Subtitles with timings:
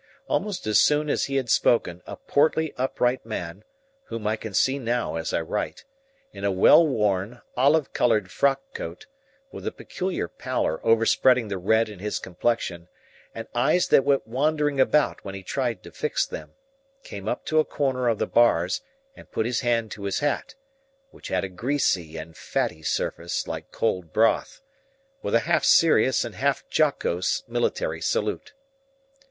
[0.25, 3.63] Almost as soon as he had spoken, a portly upright man
[4.05, 5.85] (whom I can see now, as I write)
[6.33, 9.05] in a well worn olive coloured frock coat,
[9.51, 12.87] with a peculiar pallor overspreading the red in his complexion,
[13.35, 16.55] and eyes that went wandering about when he tried to fix them,
[17.03, 18.81] came up to a corner of the bars,
[19.15, 24.11] and put his hand to his hat—which had a greasy and fatty surface like cold
[24.11, 28.53] broth—with a half serious and half jocose military salute.